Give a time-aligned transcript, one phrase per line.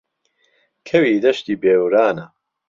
[0.87, 2.25] کهوی دهشتی بێورانه